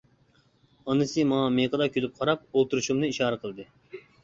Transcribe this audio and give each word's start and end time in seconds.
ئانىسى 0.93 1.25
ماڭا 1.33 1.51
مىيىقىدا 1.59 1.89
كۈلۈپ 1.99 2.17
قاراپ، 2.23 2.43
ئولتۇرۇشۇمنى 2.51 3.13
ئىشارە 3.15 3.43
قىلدى. 3.47 3.71